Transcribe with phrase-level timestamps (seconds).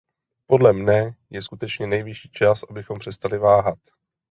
[0.47, 3.79] Podle mne je skutečně nejvyšší čas, abychom přestali váhat.